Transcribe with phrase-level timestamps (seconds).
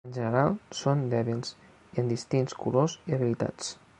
[0.09, 1.51] En general són dèbils,
[2.03, 3.73] en distints colors i habilitats.